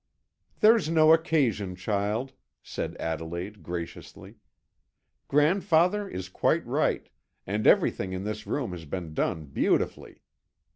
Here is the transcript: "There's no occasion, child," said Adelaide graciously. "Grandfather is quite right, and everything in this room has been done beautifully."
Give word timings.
"There's 0.61 0.89
no 0.89 1.13
occasion, 1.13 1.75
child," 1.75 2.33
said 2.63 2.97
Adelaide 2.99 3.61
graciously. 3.61 4.33
"Grandfather 5.27 6.09
is 6.09 6.27
quite 6.27 6.65
right, 6.65 7.07
and 7.45 7.67
everything 7.67 8.11
in 8.11 8.23
this 8.23 8.47
room 8.47 8.71
has 8.71 8.85
been 8.85 9.13
done 9.13 9.45
beautifully." 9.45 10.23